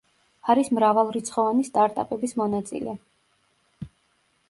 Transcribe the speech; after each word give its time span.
არის 0.53 0.71
მრავალრიცხოვანი 0.77 1.67
სტარტაპების 1.69 2.35
მონაწილე. 2.43 2.99